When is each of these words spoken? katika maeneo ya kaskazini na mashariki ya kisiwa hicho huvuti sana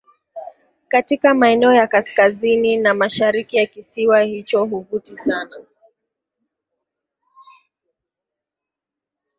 katika 0.89 1.33
maeneo 1.33 1.73
ya 1.73 1.87
kaskazini 1.87 2.77
na 2.77 2.93
mashariki 2.93 3.57
ya 3.57 3.65
kisiwa 3.65 4.21
hicho 4.21 4.65
huvuti 4.65 5.15
sana 5.15 5.57